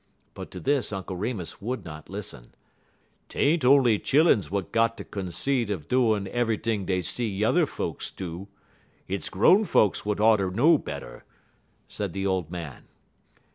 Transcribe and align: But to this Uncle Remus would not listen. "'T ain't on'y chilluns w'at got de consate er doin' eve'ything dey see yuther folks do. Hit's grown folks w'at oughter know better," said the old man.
But 0.33 0.49
to 0.49 0.59
this 0.59 0.91
Uncle 0.91 1.15
Remus 1.15 1.61
would 1.61 1.85
not 1.85 2.09
listen. 2.09 2.55
"'T 3.29 3.37
ain't 3.37 3.63
on'y 3.63 3.99
chilluns 3.99 4.45
w'at 4.45 4.71
got 4.71 4.97
de 4.97 5.03
consate 5.03 5.69
er 5.69 5.75
doin' 5.77 6.25
eve'ything 6.25 6.87
dey 6.87 7.03
see 7.03 7.27
yuther 7.29 7.67
folks 7.67 8.09
do. 8.09 8.47
Hit's 9.05 9.29
grown 9.29 9.63
folks 9.63 9.99
w'at 9.99 10.19
oughter 10.19 10.49
know 10.49 10.79
better," 10.79 11.23
said 11.87 12.13
the 12.13 12.25
old 12.25 12.49
man. 12.49 12.85